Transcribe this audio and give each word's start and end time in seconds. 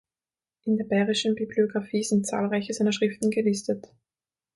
In 0.65 0.77
der 0.77 0.85
Bayerischen 0.85 1.35
Bibliographie 1.35 2.01
sind 2.01 2.25
zahlreiche 2.25 2.73
seiner 2.73 2.91
Schriften 2.91 3.29
gelistet. 3.29 3.87